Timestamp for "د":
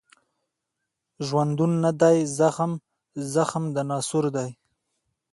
3.75-3.77